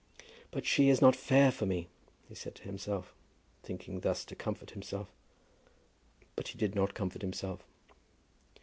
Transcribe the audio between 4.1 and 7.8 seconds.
to comfort himself. But he did not comfort himself.